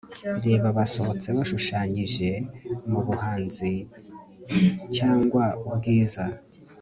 reba 0.45 0.67
basohotse 0.77 1.27
bashushanyije, 1.37 2.29
mubuhanzi 2.91 3.71
cyangwa 4.95 5.43
ubwiza 5.71 6.23